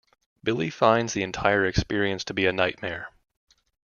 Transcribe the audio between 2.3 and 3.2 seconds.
be a nightmare.